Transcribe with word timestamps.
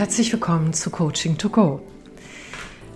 herzlich 0.00 0.32
willkommen 0.32 0.72
zu 0.72 0.88
Coaching 0.88 1.36
to 1.36 1.50
Go. 1.50 1.82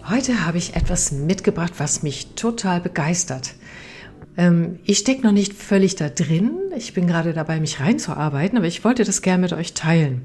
Heute 0.09 0.46
habe 0.46 0.56
ich 0.56 0.75
etwas 0.75 1.12
mitgebracht, 1.12 1.75
was 1.77 2.03
mich 2.03 2.29
total 2.34 2.80
begeistert. 2.80 3.57
Ähm, 4.39 4.79
ich 4.86 5.00
stecke 5.00 5.21
noch 5.21 5.32
nicht 5.32 5.53
völlig 5.53 5.96
da 5.96 6.09
drin. 6.09 6.53
Ich 6.75 6.95
bin 6.95 7.07
gerade 7.07 7.35
dabei, 7.35 7.61
mich 7.61 7.79
reinzuarbeiten, 7.79 8.57
aber 8.57 8.67
ich 8.67 8.85
wollte 8.85 9.04
das 9.04 9.21
gerne 9.21 9.43
mit 9.43 9.53
euch 9.53 9.75
teilen. 9.75 10.22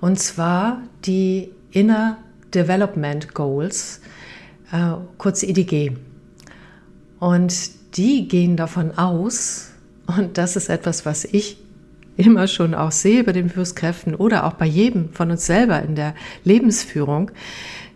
Und 0.00 0.18
zwar 0.18 0.82
die 1.04 1.52
Inner 1.70 2.18
Development 2.52 3.32
Goals, 3.32 4.00
äh, 4.72 4.94
kurz 5.18 5.44
IDG. 5.44 5.92
Und 7.20 7.96
die 7.96 8.26
gehen 8.26 8.56
davon 8.56 8.98
aus, 8.98 9.70
und 10.08 10.36
das 10.36 10.56
ist 10.56 10.68
etwas, 10.68 11.06
was 11.06 11.24
ich 11.24 11.58
immer 12.16 12.46
schon 12.48 12.74
auch 12.74 12.92
sehe 12.92 13.24
bei 13.24 13.32
den 13.32 13.50
Führungskräften 13.50 14.14
oder 14.14 14.44
auch 14.44 14.54
bei 14.54 14.66
jedem 14.66 15.12
von 15.12 15.30
uns 15.30 15.46
selber 15.46 15.82
in 15.82 15.94
der 15.94 16.14
Lebensführung, 16.44 17.30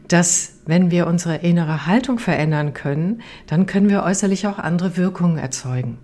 dass 0.09 0.55
wenn 0.67 0.91
wir 0.91 1.07
unsere 1.07 1.37
innere 1.37 1.87
Haltung 1.87 2.19
verändern 2.19 2.75
können, 2.75 3.23
dann 3.47 3.67
können 3.67 3.89
wir 3.89 4.03
äußerlich 4.03 4.47
auch 4.47 4.59
andere 4.59 4.97
Wirkungen 4.97 5.39
erzeugen. 5.39 5.99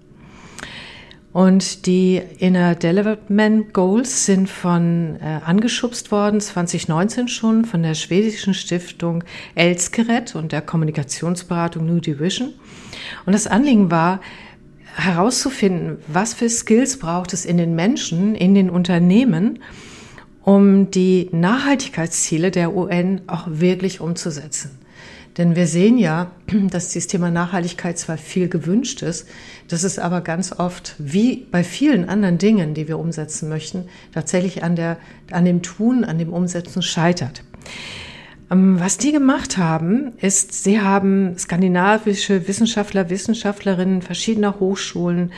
Und 1.36 1.84
die 1.84 2.22
Inner 2.38 2.74
Development 2.74 3.74
Goals 3.74 4.24
sind 4.24 4.48
von 4.48 5.16
äh, 5.20 5.40
angeschubst 5.44 6.10
worden 6.10 6.40
2019 6.40 7.28
schon 7.28 7.66
von 7.66 7.82
der 7.82 7.92
schwedischen 7.92 8.54
Stiftung 8.54 9.22
Elskeret 9.54 10.34
und 10.34 10.52
der 10.52 10.62
Kommunikationsberatung 10.62 11.84
New 11.84 12.00
Division. 12.00 12.54
Und 13.26 13.34
das 13.34 13.46
Anliegen 13.46 13.90
war, 13.90 14.22
herauszufinden, 14.96 15.98
was 16.08 16.34
für 16.34 16.48
Skills 16.48 16.98
braucht 16.98 17.32
es 17.32 17.44
in 17.44 17.58
den 17.58 17.74
Menschen, 17.74 18.34
in 18.34 18.54
den 18.54 18.70
Unternehmen, 18.70 19.60
um 20.42 20.90
die 20.90 21.28
Nachhaltigkeitsziele 21.32 22.50
der 22.50 22.74
UN 22.74 23.20
auch 23.26 23.46
wirklich 23.48 24.00
umzusetzen. 24.00 24.70
Denn 25.36 25.54
wir 25.54 25.66
sehen 25.66 25.98
ja, 25.98 26.30
dass 26.70 26.88
dieses 26.88 27.08
Thema 27.08 27.30
Nachhaltigkeit 27.30 27.98
zwar 27.98 28.16
viel 28.16 28.48
gewünscht 28.48 29.02
ist, 29.02 29.28
dass 29.68 29.82
es 29.82 29.98
aber 29.98 30.22
ganz 30.22 30.52
oft, 30.58 30.94
wie 30.98 31.46
bei 31.50 31.62
vielen 31.62 32.08
anderen 32.08 32.38
Dingen, 32.38 32.72
die 32.72 32.88
wir 32.88 32.98
umsetzen 32.98 33.48
möchten, 33.48 33.88
tatsächlich 34.14 34.62
an, 34.62 34.76
der, 34.76 34.96
an 35.30 35.44
dem 35.44 35.62
Tun, 35.62 36.04
an 36.04 36.18
dem 36.18 36.32
Umsetzen 36.32 36.80
scheitert. 36.80 37.42
Ähm, 38.50 38.78
was 38.78 38.98
die 38.98 39.12
gemacht 39.12 39.58
haben, 39.58 40.12
ist, 40.20 40.64
sie 40.64 40.80
haben 40.80 41.36
skandinavische 41.38 42.46
Wissenschaftler, 42.48 43.10
Wissenschaftlerinnen 43.10 44.02
verschiedener 44.02 44.60
Hochschulen 44.60 45.32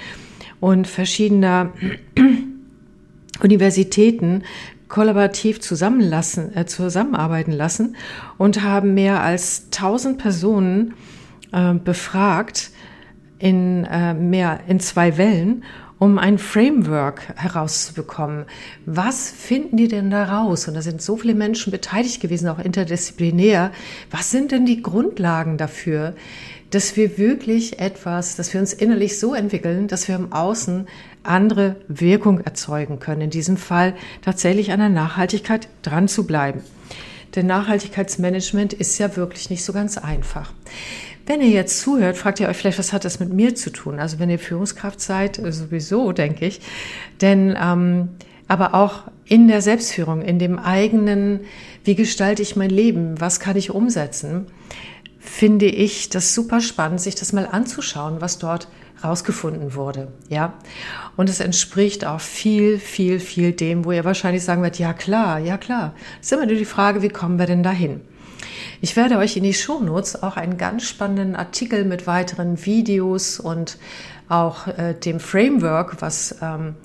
und 0.60 0.86
verschiedener 0.86 1.72
Universitäten 3.42 4.42
kollaborativ 4.88 5.60
zusammenlassen, 5.60 6.54
äh, 6.56 6.66
zusammenarbeiten 6.66 7.52
lassen 7.52 7.96
und 8.38 8.62
haben 8.62 8.94
mehr 8.94 9.20
als 9.20 9.66
1000 9.66 10.18
Personen 10.18 10.94
äh, 11.52 11.74
befragt 11.74 12.70
in 13.38 13.84
äh, 13.84 14.14
mehr 14.14 14.60
in 14.66 14.80
zwei 14.80 15.16
Wellen 15.16 15.62
um 15.98 16.18
ein 16.18 16.38
Framework 16.38 17.22
herauszubekommen. 17.36 18.44
Was 18.86 19.30
finden 19.30 19.76
die 19.76 19.88
denn 19.88 20.10
da 20.10 20.24
raus? 20.24 20.68
Und 20.68 20.74
da 20.74 20.82
sind 20.82 21.02
so 21.02 21.16
viele 21.16 21.34
Menschen 21.34 21.70
beteiligt 21.70 22.20
gewesen, 22.20 22.48
auch 22.48 22.58
interdisziplinär. 22.58 23.72
Was 24.10 24.30
sind 24.30 24.52
denn 24.52 24.64
die 24.64 24.82
Grundlagen 24.82 25.56
dafür, 25.56 26.14
dass 26.70 26.96
wir 26.96 27.18
wirklich 27.18 27.80
etwas, 27.80 28.36
dass 28.36 28.52
wir 28.52 28.60
uns 28.60 28.72
innerlich 28.72 29.18
so 29.18 29.34
entwickeln, 29.34 29.88
dass 29.88 30.06
wir 30.06 30.16
im 30.16 30.32
Außen 30.32 30.86
andere 31.22 31.76
Wirkung 31.88 32.40
erzeugen 32.40 32.98
können. 33.00 33.22
In 33.22 33.30
diesem 33.30 33.56
Fall 33.56 33.94
tatsächlich 34.22 34.72
an 34.72 34.80
der 34.80 34.88
Nachhaltigkeit 34.88 35.68
dran 35.82 36.08
zu 36.08 36.26
bleiben. 36.26 36.62
Denn 37.36 37.46
Nachhaltigkeitsmanagement 37.46 38.72
ist 38.72 38.98
ja 38.98 39.16
wirklich 39.16 39.50
nicht 39.50 39.64
so 39.64 39.72
ganz 39.72 39.98
einfach. 39.98 40.52
Wenn 41.28 41.42
ihr 41.42 41.50
jetzt 41.50 41.80
zuhört, 41.80 42.16
fragt 42.16 42.40
ihr 42.40 42.48
euch 42.48 42.56
vielleicht, 42.56 42.78
was 42.78 42.94
hat 42.94 43.04
das 43.04 43.20
mit 43.20 43.30
mir 43.30 43.54
zu 43.54 43.68
tun? 43.68 43.98
Also 43.98 44.18
wenn 44.18 44.30
ihr 44.30 44.38
Führungskraft 44.38 44.98
seid, 44.98 45.38
äh, 45.38 45.52
sowieso, 45.52 46.12
denke 46.12 46.46
ich. 46.46 46.62
Denn 47.20 47.54
ähm, 47.60 48.08
aber 48.48 48.74
auch 48.74 49.02
in 49.26 49.46
der 49.46 49.60
Selbstführung, 49.60 50.22
in 50.22 50.38
dem 50.38 50.58
eigenen, 50.58 51.40
wie 51.84 51.94
gestalte 51.94 52.40
ich 52.40 52.56
mein 52.56 52.70
Leben, 52.70 53.20
was 53.20 53.40
kann 53.40 53.56
ich 53.56 53.70
umsetzen, 53.70 54.46
finde 55.20 55.66
ich 55.66 56.08
das 56.08 56.34
super 56.34 56.62
spannend, 56.62 57.02
sich 57.02 57.14
das 57.14 57.34
mal 57.34 57.46
anzuschauen, 57.46 58.22
was 58.22 58.38
dort 58.38 58.68
rausgefunden 59.04 59.74
wurde, 59.74 60.08
ja. 60.30 60.54
Und 61.16 61.28
es 61.28 61.40
entspricht 61.40 62.06
auch 62.06 62.20
viel, 62.20 62.78
viel, 62.78 63.20
viel 63.20 63.52
dem, 63.52 63.84
wo 63.84 63.92
ihr 63.92 64.06
wahrscheinlich 64.06 64.42
sagen 64.42 64.62
werdet, 64.62 64.78
ja 64.78 64.94
klar, 64.94 65.38
ja 65.38 65.58
klar. 65.58 65.94
Es 66.22 66.28
ist 66.28 66.32
immer 66.32 66.46
nur 66.46 66.56
die 66.56 66.64
Frage, 66.64 67.02
wie 67.02 67.10
kommen 67.10 67.38
wir 67.38 67.46
denn 67.46 67.62
dahin? 67.62 68.00
Ich 68.80 68.94
werde 68.94 69.18
euch 69.18 69.36
in 69.36 69.42
die 69.42 69.54
Shownotes 69.54 70.22
auch 70.22 70.36
einen 70.36 70.56
ganz 70.56 70.84
spannenden 70.84 71.34
Artikel 71.34 71.84
mit 71.84 72.06
weiteren 72.06 72.64
Videos 72.64 73.40
und 73.40 73.78
auch 74.28 74.68
äh, 74.68 74.94
dem 74.94 75.18
Framework, 75.18 76.00
was 76.00 76.36
ähm, 76.40 76.76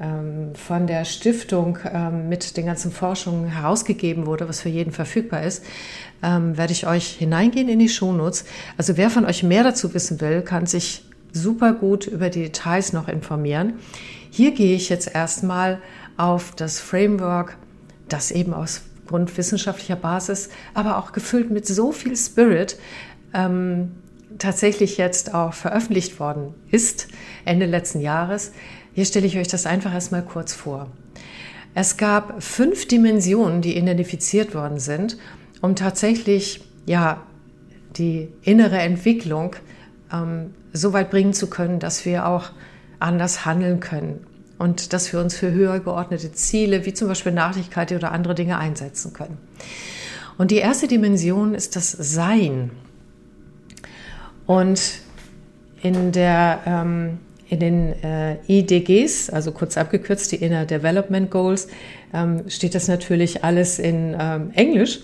ähm, 0.00 0.54
von 0.54 0.86
der 0.86 1.04
Stiftung 1.04 1.78
ähm, 1.90 2.28
mit 2.28 2.56
den 2.56 2.66
ganzen 2.66 2.92
Forschungen 2.92 3.46
herausgegeben 3.48 4.26
wurde, 4.26 4.48
was 4.48 4.60
für 4.60 4.68
jeden 4.68 4.92
verfügbar 4.92 5.42
ist, 5.42 5.64
ähm, 6.22 6.58
werde 6.58 6.72
ich 6.72 6.86
euch 6.86 7.06
hineingehen 7.06 7.68
in 7.68 7.78
die 7.78 7.88
Shownotes. 7.88 8.44
Also 8.76 8.96
wer 8.96 9.08
von 9.08 9.24
euch 9.24 9.42
mehr 9.42 9.62
dazu 9.62 9.94
wissen 9.94 10.20
will, 10.20 10.42
kann 10.42 10.66
sich 10.66 11.04
super 11.32 11.72
gut 11.72 12.06
über 12.06 12.28
die 12.28 12.42
Details 12.42 12.92
noch 12.92 13.08
informieren. 13.08 13.74
Hier 14.30 14.52
gehe 14.52 14.76
ich 14.76 14.88
jetzt 14.88 15.14
erstmal 15.14 15.80
auf 16.16 16.54
das 16.54 16.80
Framework, 16.80 17.56
das 18.08 18.30
eben 18.30 18.52
aus 18.52 18.82
grundwissenschaftlicher 19.10 19.96
Basis, 19.96 20.50
aber 20.72 20.96
auch 20.96 21.10
gefüllt 21.10 21.50
mit 21.50 21.66
so 21.66 21.90
viel 21.90 22.16
Spirit, 22.16 22.78
ähm, 23.34 23.90
tatsächlich 24.38 24.98
jetzt 24.98 25.34
auch 25.34 25.52
veröffentlicht 25.52 26.20
worden 26.20 26.54
ist, 26.70 27.08
Ende 27.44 27.66
letzten 27.66 28.00
Jahres. 28.00 28.52
Hier 28.94 29.04
stelle 29.04 29.26
ich 29.26 29.36
euch 29.36 29.48
das 29.48 29.66
einfach 29.66 29.92
erstmal 29.92 30.22
kurz 30.22 30.52
vor. 30.52 30.86
Es 31.74 31.96
gab 31.96 32.40
fünf 32.42 32.86
Dimensionen, 32.86 33.62
die 33.62 33.76
identifiziert 33.76 34.54
worden 34.54 34.78
sind, 34.78 35.18
um 35.60 35.74
tatsächlich 35.74 36.62
ja 36.86 37.20
die 37.96 38.28
innere 38.42 38.78
Entwicklung 38.78 39.56
ähm, 40.12 40.54
so 40.72 40.92
weit 40.92 41.10
bringen 41.10 41.32
zu 41.32 41.50
können, 41.50 41.80
dass 41.80 42.04
wir 42.04 42.26
auch 42.26 42.50
anders 43.00 43.44
handeln 43.44 43.80
können, 43.80 44.24
und 44.60 44.92
dass 44.92 45.10
wir 45.10 45.20
uns 45.20 45.34
für 45.34 45.52
höher 45.52 45.80
geordnete 45.80 46.32
Ziele 46.32 46.84
wie 46.84 46.92
zum 46.92 47.08
Beispiel 47.08 47.32
Nachhaltigkeit 47.32 47.92
oder 47.92 48.12
andere 48.12 48.34
Dinge 48.34 48.58
einsetzen 48.58 49.14
können. 49.14 49.38
Und 50.36 50.50
die 50.50 50.58
erste 50.58 50.86
Dimension 50.86 51.54
ist 51.54 51.76
das 51.76 51.92
Sein. 51.92 52.70
Und 54.44 54.98
in, 55.82 56.12
der, 56.12 56.60
ähm, 56.66 57.20
in 57.48 57.58
den 57.58 58.02
äh, 58.02 58.36
IDGs, 58.48 59.30
also 59.30 59.52
kurz 59.52 59.78
abgekürzt 59.78 60.30
die 60.30 60.36
Inner 60.36 60.66
Development 60.66 61.30
Goals, 61.30 61.68
ähm, 62.12 62.42
steht 62.50 62.74
das 62.74 62.86
natürlich 62.86 63.42
alles 63.42 63.78
in 63.78 64.14
ähm, 64.20 64.50
Englisch. 64.52 65.00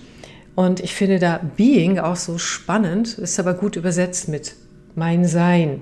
Und 0.54 0.80
ich 0.80 0.94
finde 0.94 1.18
da 1.18 1.40
Being 1.56 1.98
auch 1.98 2.16
so 2.16 2.36
spannend, 2.36 3.16
ist 3.16 3.40
aber 3.40 3.54
gut 3.54 3.76
übersetzt 3.76 4.28
mit 4.28 4.54
mein 4.94 5.24
Sein. 5.24 5.80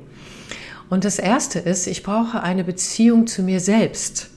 Und 0.91 1.05
das 1.05 1.19
Erste 1.19 1.59
ist, 1.59 1.87
ich 1.87 2.03
brauche 2.03 2.43
eine 2.43 2.65
Beziehung 2.65 3.27
zu 3.27 3.43
mir 3.43 3.61
selbst, 3.61 4.31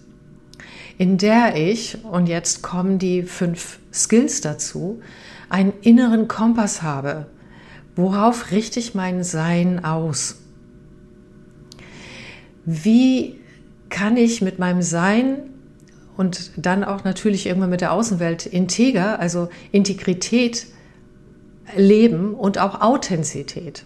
in 0.98 1.18
der 1.18 1.56
ich, 1.56 2.04
und 2.06 2.28
jetzt 2.28 2.64
kommen 2.64 3.00
die 3.00 3.24
fünf 3.24 3.80
Skills 3.94 4.42
dazu, 4.42 5.02
einen 5.50 5.74
inneren 5.82 6.28
Kompass 6.28 6.82
habe. 6.82 7.28
Worauf 7.96 8.52
richte 8.52 8.80
ich 8.80 8.96
mein 8.96 9.24
Sein 9.24 9.84
aus? 9.84 10.42
Wie 12.66 13.40
kann 13.90 14.18
ich 14.18 14.42
mit 14.42 14.60
meinem 14.60 14.82
Sein 14.82 15.38
und 16.18 16.52
dann 16.58 16.84
auch 16.84 17.04
natürlich 17.04 17.46
irgendwann 17.46 17.70
mit 17.70 17.82
der 17.82 17.94
Außenwelt 17.94 18.46
integer, 18.46 19.20
also 19.20 19.50
Integrität 19.72 20.68
leben 21.76 22.34
und 22.34 22.58
auch 22.58 22.82
Authentizität? 22.82 23.86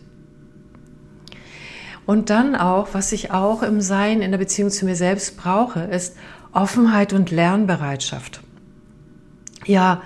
Und 2.12 2.30
dann 2.30 2.58
auch, 2.58 2.90
was 2.92 3.13
ich 3.13 3.31
auch 3.31 3.63
im 3.63 3.80
Sein, 3.80 4.22
in 4.22 4.31
der 4.31 4.38
Beziehung 4.38 4.69
zu 4.69 4.84
mir 4.84 4.98
selbst 4.98 5.38
brauche, 5.38 5.80
ist 5.80 6.18
Offenheit 6.52 7.13
und 7.13 7.31
Lernbereitschaft. 7.31 8.42
Ja, 9.66 10.02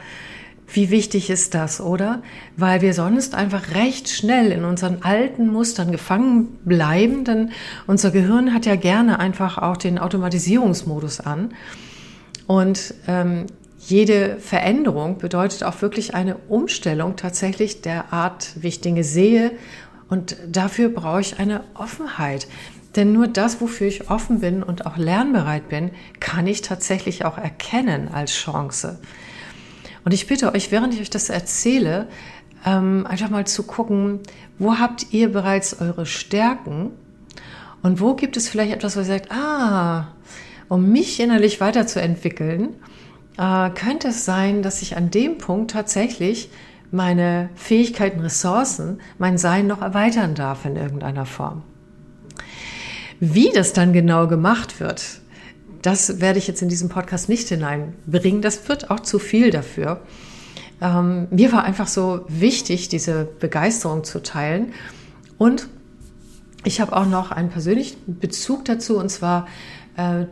wie 0.72 0.92
wichtig 0.92 1.32
ist 1.32 1.56
das, 1.56 1.82
oder? 1.82 2.22
Weil 2.58 2.82
wir 2.82 2.94
sonst 2.94 3.34
einfach 3.34 3.74
recht 3.74 4.08
schnell 4.08 4.52
in 4.52 4.66
unseren 4.66 5.02
alten 5.02 5.48
Mustern 5.48 5.92
gefangen 5.92 6.60
bleiben, 6.64 7.24
denn 7.24 7.50
unser 7.88 8.12
Gehirn 8.12 8.54
hat 8.54 8.68
ja 8.68 8.76
gerne 8.76 9.20
einfach 9.20 9.58
auch 9.58 9.76
den 9.76 9.98
Automatisierungsmodus 9.98 11.22
an. 11.22 11.56
Und 12.46 12.94
ähm, 13.08 13.48
jede 13.80 14.38
Veränderung 14.38 15.18
bedeutet 15.18 15.64
auch 15.64 15.82
wirklich 15.82 16.14
eine 16.14 16.36
Umstellung 16.50 17.16
tatsächlich 17.16 17.82
der 17.82 18.14
Art, 18.14 18.52
wie 18.58 18.68
ich 18.68 18.82
Dinge 18.82 19.04
sehe 19.04 19.54
und 20.10 20.38
dafür 20.48 20.90
brauche 20.90 21.22
ich 21.22 21.40
eine 21.40 21.64
Offenheit. 21.74 22.48
Denn 22.96 23.12
nur 23.12 23.28
das, 23.28 23.60
wofür 23.60 23.88
ich 23.88 24.10
offen 24.10 24.40
bin 24.40 24.64
und 24.64 24.86
auch 24.86 24.98
lernbereit 24.98 25.68
bin, 25.68 25.92
kann 26.20 26.48
ich 26.48 26.62
tatsächlich 26.62 27.26
auch 27.26 27.38
erkennen 27.38 28.08
als 28.08 28.32
Chance. 28.32 29.00
Und 30.06 30.14
ich 30.14 30.28
bitte 30.28 30.54
euch, 30.54 30.72
während 30.72 30.94
ich 30.94 31.02
euch 31.02 31.10
das 31.10 31.30
erzähle, 31.30 32.08
ähm, 32.66 33.06
einfach 33.06 33.30
mal 33.30 33.46
zu 33.46 33.64
gucken, 33.64 34.20
wo 34.58 34.78
habt 34.78 35.08
ihr 35.12 35.32
bereits 35.32 35.82
eure 35.82 36.06
Stärken 36.06 36.92
und 37.82 38.00
wo 38.00 38.16
gibt 38.16 38.38
es 38.38 38.48
vielleicht 38.48 38.74
etwas, 38.74 38.96
wo 38.96 39.02
ihr 39.02 39.06
sagt, 39.06 39.32
ah, 39.32 40.08
um 40.70 40.90
mich 40.92 41.20
innerlich 41.20 41.60
weiterzuentwickeln, 41.60 42.76
äh, 43.38 43.70
könnte 43.72 44.10
es 44.10 44.26
sein, 44.26 44.62
dass 44.62 44.82
ich 44.82 44.96
an 44.96 45.12
dem 45.12 45.38
Punkt 45.38 45.72
tatsächlich 45.72 46.50
meine 46.96 47.50
Fähigkeiten, 47.56 48.22
Ressourcen, 48.22 49.00
mein 49.18 49.38
Sein 49.38 49.68
noch 49.68 49.82
erweitern 49.82 50.34
darf 50.34 50.66
in 50.66 50.76
irgendeiner 50.76 51.26
Form. 51.26 51.64
Wie 53.20 53.52
das 53.54 53.74
dann 53.74 53.94
genau 53.94 54.28
gemacht 54.28 54.80
wird, 54.80 55.22
das 55.82 56.20
werde 56.20 56.40
ich 56.40 56.48
jetzt 56.48 56.62
in 56.62 56.70
diesem 56.70 56.90
Podcast 56.90 57.30
nicht 57.30 57.48
hineinbringen. 57.48 58.42
Das 58.42 58.68
wird 58.68 58.90
auch 58.90 59.02
zu 59.02 59.20
viel 59.20 59.52
dafür. 59.52 60.02
Ähm, 60.82 61.28
mir 61.30 61.52
war 61.52 61.64
einfach 61.64 61.88
so 61.88 62.26
wichtig, 62.28 62.90
diese 62.90 63.26
Begeisterung 63.40 64.04
zu 64.04 64.24
teilen. 64.24 64.74
Und 65.38 65.68
ich 66.64 66.82
habe 66.82 66.96
auch 66.96 67.06
noch 67.06 67.32
einen 67.32 67.50
persönlichen 67.50 68.20
Bezug 68.20 68.66
dazu, 68.66 68.98
und 68.98 69.10
zwar 69.10 69.48
äh, 69.98 70.26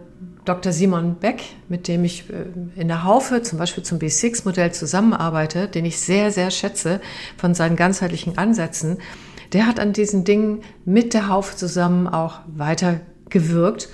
Dr. 0.46 0.74
Simon 0.74 1.16
Beck, 1.16 1.44
mit 1.70 1.88
dem 1.88 2.04
ich 2.04 2.30
äh, 2.30 2.80
in 2.80 2.88
der 2.88 3.04
Haufe 3.04 3.42
zum 3.42 3.60
Beispiel 3.60 3.84
zum 3.84 4.00
B6-Modell 4.00 4.74
zusammenarbeite, 4.74 5.68
den 5.68 5.86
ich 5.86 6.00
sehr, 6.00 6.32
sehr 6.32 6.52
schätze 6.52 7.02
von 7.38 7.54
seinen 7.54 7.76
ganzheitlichen 7.76 8.38
Ansätzen. 8.38 8.98
Der 9.54 9.68
hat 9.68 9.80
an 9.80 9.94
diesen 9.94 10.24
Dingen 10.24 10.62
mit 10.86 11.14
der 11.14 11.30
Haufe 11.30 11.56
zusammen 11.56 12.08
auch 12.08 12.40
weitergewirkt. 12.48 13.90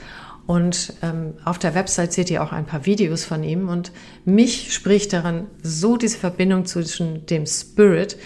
Und 0.48 0.94
ähm, 1.04 1.33
auf 1.45 1.60
der 1.60 1.75
Website 1.75 2.13
seht 2.13 2.31
ihr 2.31 2.42
auch 2.42 2.51
ein 2.51 2.66
paar 2.66 2.88
Videos 2.88 3.24
von 3.24 3.44
ihm. 3.44 3.69
Und 3.69 3.92
mich 4.25 4.74
spricht 4.74 5.13
daran 5.13 5.45
so 5.62 5.95
diese 5.95 6.18
Verbindung 6.18 6.66
zwischen 6.66 7.27
dem 7.27 7.45
Spirit 7.45 8.18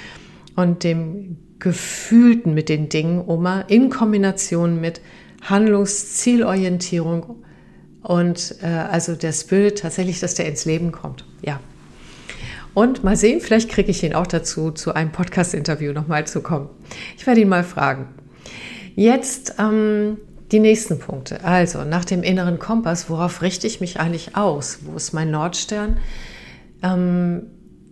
und 0.55 0.85
dem 0.85 1.37
Gefühlten 1.59 2.53
mit 2.53 2.69
den 2.69 2.87
Dingen, 2.87 3.23
Oma, 3.27 3.61
in 3.61 3.89
Kombination 3.89 4.79
mit 4.79 5.01
Handlungszielorientierung 5.43 7.43
und 8.01 8.55
äh, 8.61 8.67
also 8.67 9.15
der 9.15 9.33
Spirit 9.33 9.79
tatsächlich, 9.79 10.19
dass 10.19 10.35
der 10.35 10.47
ins 10.47 10.65
Leben 10.65 10.91
kommt. 10.91 11.25
Ja. 11.41 11.59
Und 12.73 13.03
mal 13.03 13.15
sehen, 13.15 13.39
vielleicht 13.39 13.69
kriege 13.69 13.91
ich 13.91 14.03
ihn 14.03 14.15
auch 14.15 14.27
dazu, 14.27 14.71
zu 14.71 14.93
einem 14.93 15.11
Podcast-Interview 15.11 15.93
nochmal 15.93 16.25
zu 16.25 16.41
kommen. 16.41 16.69
Ich 17.17 17.27
werde 17.27 17.41
ihn 17.41 17.49
mal 17.49 17.63
fragen. 17.63 18.07
Jetzt 18.95 19.55
ähm, 19.59 20.17
die 20.51 20.59
nächsten 20.59 20.99
Punkte. 20.99 21.43
Also 21.43 21.83
nach 21.83 22.05
dem 22.05 22.23
inneren 22.23 22.59
Kompass, 22.59 23.09
worauf 23.09 23.41
richte 23.41 23.67
ich 23.67 23.79
mich 23.79 23.99
eigentlich 23.99 24.35
aus? 24.35 24.79
Wo 24.83 24.95
ist 24.95 25.13
mein 25.13 25.29
Nordstern? 25.29 25.97
Ähm, 26.81 27.43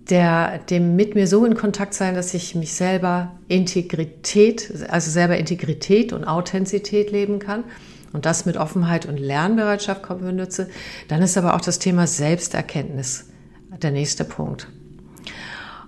der, 0.10 0.58
dem 0.58 0.96
mit 0.96 1.16
mir 1.16 1.28
so 1.28 1.46
in 1.46 1.56
Kontakt 1.56 1.94
sein, 1.94 2.16
dass 2.16 2.34
ich 2.34 2.56
mich 2.56 2.74
selber 2.74 3.32
Integrität, 3.48 4.74
also 4.90 5.12
selber 5.12 5.38
Integrität 5.38 6.12
und 6.14 6.26
Authentizität 6.26 7.12
leben 7.12 7.40
kann 7.40 7.64
und 8.14 8.26
das 8.26 8.46
mit 8.46 8.58
Offenheit 8.58 9.06
und 9.06 9.18
Lernbereitschaft 9.18 10.08
benutze, 10.08 10.70
dann 11.08 11.22
ist 11.22 11.38
aber 11.38 11.56
auch 11.56 11.62
das 11.62 11.80
Thema 11.80 12.08
Selbsterkenntnis 12.08 13.28
der 13.82 13.92
nächste 13.92 14.26
Punkt. 14.26 14.68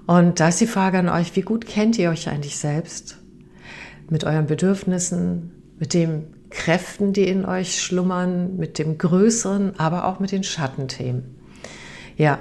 Und 0.05 0.39
da 0.39 0.49
ist 0.49 0.61
die 0.61 0.67
Frage 0.67 0.99
an 0.99 1.09
euch, 1.09 1.35
wie 1.35 1.41
gut 1.41 1.65
kennt 1.65 1.97
ihr 1.97 2.09
euch 2.09 2.29
eigentlich 2.29 2.57
selbst? 2.57 3.17
Mit 4.09 4.25
euren 4.25 4.47
Bedürfnissen, 4.47 5.51
mit 5.79 5.93
dem 5.93 6.27
Kräften, 6.49 7.13
die 7.13 7.27
in 7.27 7.45
euch 7.45 7.81
schlummern, 7.81 8.57
mit 8.57 8.77
dem 8.79 8.97
Größeren, 8.97 9.79
aber 9.79 10.05
auch 10.05 10.19
mit 10.19 10.31
den 10.31 10.43
Schattenthemen. 10.43 11.35
Ja, 12.15 12.39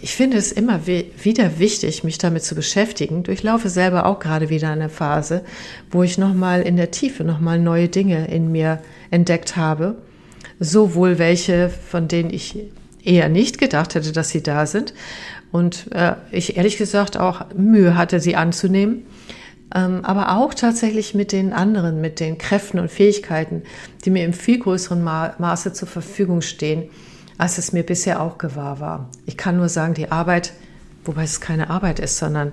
ich 0.00 0.14
finde 0.14 0.36
es 0.36 0.52
immer 0.52 0.86
wieder 0.86 1.58
wichtig, 1.58 2.04
mich 2.04 2.18
damit 2.18 2.44
zu 2.44 2.54
beschäftigen. 2.54 3.22
Durchlaufe 3.22 3.68
selber 3.68 4.06
auch 4.06 4.18
gerade 4.18 4.48
wieder 4.48 4.70
eine 4.70 4.88
Phase, 4.88 5.44
wo 5.90 6.02
ich 6.02 6.18
nochmal 6.18 6.62
in 6.62 6.76
der 6.76 6.90
Tiefe 6.90 7.24
nochmal 7.24 7.58
neue 7.58 7.88
Dinge 7.88 8.26
in 8.28 8.52
mir 8.52 8.80
entdeckt 9.10 9.56
habe. 9.56 9.96
Sowohl 10.60 11.18
welche, 11.18 11.68
von 11.68 12.08
denen 12.08 12.30
ich 12.30 12.56
eher 13.02 13.28
nicht 13.28 13.58
gedacht 13.58 13.94
hätte, 13.94 14.12
dass 14.12 14.30
sie 14.30 14.42
da 14.42 14.66
sind. 14.66 14.94
Und 15.52 15.92
äh, 15.92 16.14
ich 16.30 16.56
ehrlich 16.56 16.78
gesagt 16.78 17.16
auch 17.16 17.46
Mühe 17.54 17.96
hatte, 17.96 18.20
sie 18.20 18.36
anzunehmen 18.36 19.04
ähm, 19.74 20.04
aber 20.04 20.36
auch 20.36 20.54
tatsächlich 20.54 21.14
mit 21.14 21.32
den 21.32 21.52
anderen, 21.52 22.00
mit 22.00 22.20
den 22.20 22.38
Kräften 22.38 22.78
und 22.78 22.90
Fähigkeiten, 22.90 23.62
die 24.04 24.10
mir 24.10 24.24
im 24.24 24.32
viel 24.32 24.60
größeren 24.60 25.02
Maße 25.02 25.72
zur 25.72 25.88
Verfügung 25.88 26.40
stehen, 26.42 26.84
als 27.38 27.58
es 27.58 27.72
mir 27.72 27.82
bisher 27.82 28.20
auch 28.20 28.38
gewahr 28.38 28.80
war. 28.80 29.10
Ich 29.26 29.36
kann 29.36 29.56
nur 29.56 29.68
sagen, 29.68 29.94
die 29.94 30.10
Arbeit, 30.10 30.52
wobei 31.04 31.24
es 31.24 31.40
keine 31.40 31.70
Arbeit 31.70 31.98
ist, 31.98 32.18
sondern 32.18 32.52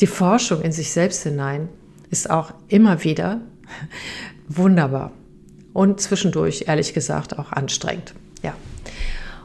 die 0.00 0.06
Forschung 0.06 0.62
in 0.62 0.72
sich 0.72 0.92
selbst 0.92 1.22
hinein 1.22 1.68
ist 2.10 2.30
auch 2.30 2.52
immer 2.68 3.04
wieder 3.04 3.40
wunderbar 4.48 5.12
und 5.72 6.00
zwischendurch, 6.00 6.64
ehrlich 6.66 6.94
gesagt, 6.94 7.38
auch 7.38 7.52
anstrengend. 7.52 8.14
Ja. 8.42 8.54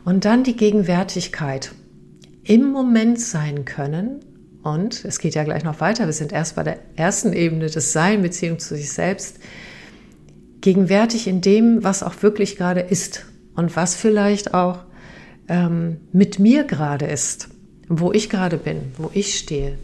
Und 0.06 0.26
dann 0.26 0.44
die 0.44 0.56
Gegenwärtigkeit. 0.56 1.74
Im 2.46 2.72
Moment 2.72 3.22
sein 3.22 3.64
können 3.64 4.20
und 4.64 5.06
es 5.06 5.20
geht 5.20 5.34
ja 5.34 5.46
gleich 5.46 5.64
noch 5.64 5.80
weiter. 5.80 6.06
Wir 6.06 6.14
sind 6.14 6.34
erst 6.34 6.58
bei 6.58 6.64
der 6.64 6.80
ersten 6.98 7.32
Ebene 7.32 7.68
des 7.70 7.94
Sein, 7.94 8.22
Beziehung 8.22 8.60
zu 8.60 8.76
sich 8.76 8.92
selbst. 8.92 9.40
Gegenwärtig 10.60 11.28
in 11.28 11.40
dem, 11.40 11.84
was 11.84 12.04
auch 12.04 12.22
wirklich 12.22 12.58
gerade 12.58 12.82
ist 12.82 13.26
und 13.56 13.76
was 13.76 13.96
vielleicht 13.96 14.54
auch 14.54 14.80
ähm, 15.48 15.98
mit 16.12 16.40
mir 16.40 16.64
gerade 16.64 17.06
ist, 17.06 17.50
wo 17.88 18.12
ich 18.12 18.30
gerade 18.30 18.58
bin, 18.58 18.94
wo 18.98 19.12
ich 19.14 19.38
stehe. 19.38 19.78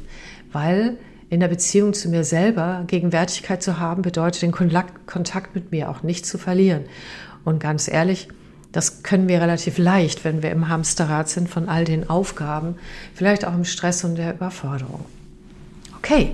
Weil 0.52 0.98
in 1.30 1.40
der 1.40 1.48
Beziehung 1.48 1.94
zu 1.94 2.10
mir 2.10 2.24
selber 2.24 2.84
Gegenwärtigkeit 2.88 3.62
zu 3.62 3.80
haben, 3.80 4.02
bedeutet 4.02 4.42
den 4.42 4.52
Kontakt 4.52 5.56
mit 5.56 5.72
mir 5.72 5.90
auch 5.90 6.02
nicht 6.02 6.26
zu 6.26 6.38
verlieren. 6.38 6.86
Und 7.46 7.60
ganz 7.60 7.88
ehrlich, 7.88 8.30
das 8.72 9.04
können 9.04 9.28
wir 9.28 9.42
relativ 9.42 9.78
leicht, 9.78 10.24
wenn 10.24 10.44
wir 10.44 10.52
im 10.52 10.70
Hamsterrad 10.70 11.30
sind 11.30 11.50
von 11.50 11.70
all 11.70 11.86
den 11.86 12.10
Aufgaben, 12.10 12.76
vielleicht 13.14 13.46
auch 13.46 13.54
im 13.54 13.66
Stress 13.66 14.04
und 14.04 14.16
der 14.16 14.34
Überforderung. 14.34 15.06
Okay, 15.98 16.34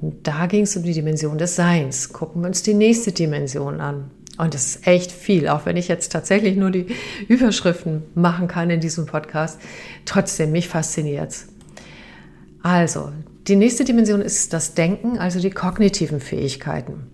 da 0.00 0.46
ging 0.46 0.62
es 0.62 0.76
um 0.76 0.82
die 0.82 0.92
Dimension 0.92 1.38
des 1.38 1.56
Seins. 1.56 2.12
Gucken 2.12 2.42
wir 2.42 2.48
uns 2.48 2.62
die 2.62 2.74
nächste 2.74 3.12
Dimension 3.12 3.80
an. 3.80 4.10
Und 4.38 4.54
das 4.54 4.66
ist 4.66 4.86
echt 4.86 5.12
viel, 5.12 5.48
auch 5.48 5.66
wenn 5.66 5.76
ich 5.76 5.88
jetzt 5.88 6.10
tatsächlich 6.10 6.56
nur 6.56 6.70
die 6.70 6.86
Überschriften 7.28 8.02
machen 8.14 8.48
kann 8.48 8.70
in 8.70 8.80
diesem 8.80 9.06
Podcast. 9.06 9.60
Trotzdem, 10.04 10.52
mich 10.52 10.68
fasziniert 10.68 11.30
es. 11.30 11.48
Also, 12.62 13.12
die 13.48 13.56
nächste 13.56 13.84
Dimension 13.84 14.22
ist 14.22 14.52
das 14.52 14.74
Denken, 14.74 15.18
also 15.18 15.40
die 15.40 15.50
kognitiven 15.50 16.20
Fähigkeiten. 16.20 17.08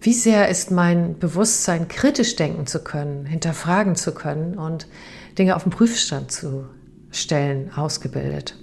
Wie 0.00 0.12
sehr 0.12 0.48
ist 0.48 0.70
mein 0.70 1.18
Bewusstsein, 1.18 1.88
kritisch 1.88 2.36
denken 2.36 2.66
zu 2.66 2.84
können, 2.84 3.24
hinterfragen 3.24 3.96
zu 3.96 4.12
können 4.12 4.58
und 4.58 4.86
Dinge 5.38 5.56
auf 5.56 5.62
den 5.62 5.70
Prüfstand 5.70 6.30
zu 6.30 6.66
stellen, 7.10 7.70
ausgebildet? 7.74 8.58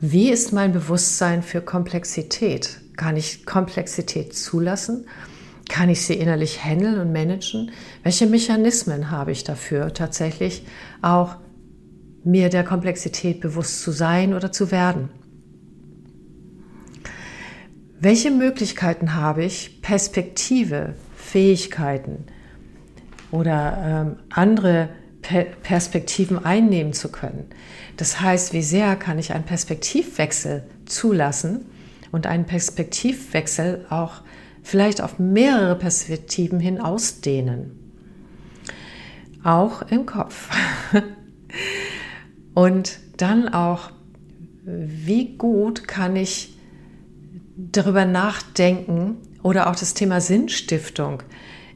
Wie 0.00 0.30
ist 0.30 0.52
mein 0.52 0.72
Bewusstsein 0.72 1.42
für 1.42 1.60
Komplexität? 1.60 2.80
Kann 2.96 3.16
ich 3.16 3.44
Komplexität 3.44 4.34
zulassen? 4.34 5.06
Kann 5.68 5.88
ich 5.88 6.02
sie 6.02 6.14
innerlich 6.14 6.64
handeln 6.64 6.98
und 6.98 7.12
managen? 7.12 7.70
Welche 8.02 8.26
Mechanismen 8.26 9.10
habe 9.10 9.32
ich 9.32 9.44
dafür, 9.44 9.92
tatsächlich 9.94 10.64
auch 11.00 11.36
mir 12.22 12.48
der 12.48 12.64
Komplexität 12.64 13.40
bewusst 13.40 13.82
zu 13.82 13.90
sein 13.90 14.34
oder 14.34 14.52
zu 14.52 14.70
werden? 14.70 15.10
Welche 17.98 18.30
Möglichkeiten 18.30 19.14
habe 19.14 19.44
ich, 19.44 19.80
Perspektive, 19.80 20.94
Fähigkeiten 21.16 22.26
oder 23.30 23.78
ähm, 23.82 24.16
andere 24.30 24.90
per 25.22 25.44
Perspektiven 25.44 26.44
einnehmen 26.44 26.92
zu 26.92 27.10
können? 27.10 27.46
Das 27.96 28.20
heißt, 28.20 28.52
wie 28.52 28.62
sehr 28.62 28.96
kann 28.96 29.18
ich 29.18 29.32
einen 29.32 29.44
Perspektivwechsel 29.44 30.64
zulassen 30.84 31.64
und 32.12 32.26
einen 32.26 32.44
Perspektivwechsel 32.44 33.86
auch 33.88 34.22
vielleicht 34.64 35.00
auf 35.00 35.20
mehrere 35.20 35.76
Perspektiven 35.76 36.58
hin 36.58 36.80
ausdehnen? 36.80 37.78
Auch 39.44 39.82
im 39.82 40.06
Kopf. 40.06 40.50
und 42.54 42.98
dann 43.18 43.48
auch, 43.48 43.90
wie 44.64 45.36
gut 45.36 45.86
kann 45.86 46.16
ich 46.16 46.56
darüber 47.56 48.04
nachdenken 48.04 49.18
oder 49.42 49.68
auch 49.68 49.76
das 49.76 49.94
Thema 49.94 50.20
Sinnstiftung 50.20 51.22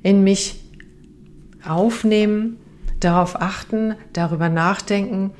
in 0.02 0.24
mich 0.24 0.64
aufnehmen, 1.64 2.56
darauf 3.00 3.40
achten, 3.40 3.94
darüber 4.12 4.48
nachdenken 4.48 5.32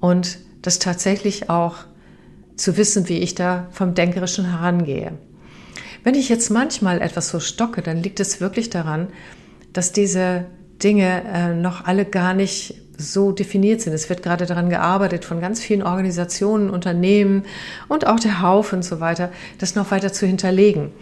und 0.00 0.38
das 0.62 0.78
tatsächlich 0.78 1.50
auch 1.50 1.76
zu 2.56 2.76
wissen, 2.76 3.08
wie 3.08 3.18
ich 3.18 3.34
da 3.34 3.68
vom 3.70 3.94
Denkerischen 3.94 4.50
herangehe. 4.50 5.12
Wenn 6.06 6.14
ich 6.14 6.28
jetzt 6.28 6.50
manchmal 6.50 7.02
etwas 7.02 7.30
so 7.30 7.40
stocke, 7.40 7.82
dann 7.82 8.00
liegt 8.00 8.20
es 8.20 8.40
wirklich 8.40 8.70
daran, 8.70 9.08
dass 9.72 9.90
diese 9.90 10.44
Dinge 10.80 11.24
äh, 11.24 11.52
noch 11.52 11.84
alle 11.84 12.04
gar 12.04 12.32
nicht 12.32 12.76
so 12.96 13.32
definiert 13.32 13.80
sind. 13.80 13.92
Es 13.92 14.08
wird 14.08 14.22
gerade 14.22 14.46
daran 14.46 14.70
gearbeitet 14.70 15.24
von 15.24 15.40
ganz 15.40 15.60
vielen 15.60 15.82
Organisationen, 15.82 16.70
Unternehmen 16.70 17.42
und 17.88 18.06
auch 18.06 18.20
der 18.20 18.40
Hauf 18.40 18.72
und 18.72 18.84
so 18.84 19.00
weiter, 19.00 19.32
das 19.58 19.74
noch 19.74 19.90
weiter 19.90 20.12
zu 20.12 20.28
hinterlegen. 20.28 20.92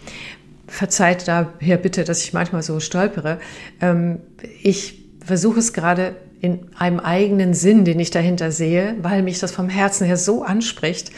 Verzeiht 0.65 1.27
daher 1.27 1.77
bitte, 1.77 2.03
dass 2.03 2.23
ich 2.23 2.33
manchmal 2.33 2.63
so 2.63 2.79
stolpere. 2.79 3.39
Ähm, 3.81 4.21
ich 4.63 5.03
versuche 5.23 5.59
es 5.59 5.71
gerade 5.71 6.15
in 6.41 6.61
einem 6.79 6.99
eigenen 6.99 7.53
Sinn, 7.53 7.85
den 7.85 7.99
ich 7.99 8.09
dahinter 8.09 8.51
sehe, 8.51 8.95
weil 9.03 9.21
mich 9.21 9.37
das 9.37 9.51
vom 9.51 9.69
Herzen 9.69 10.07
her 10.07 10.17
so 10.17 10.41
anspricht, 10.41 11.11